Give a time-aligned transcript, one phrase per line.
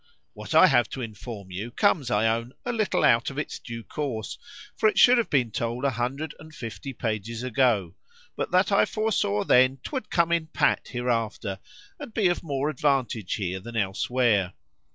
[0.33, 3.83] What I have to inform you, comes, I own, a little out of its due
[3.83, 7.93] course;——for it should have been told a hundred and fifty pages ago,
[8.35, 11.59] but that I foresaw then 'twould come in pat hereafter,
[11.99, 14.53] and be of more advantage here than elsewhere.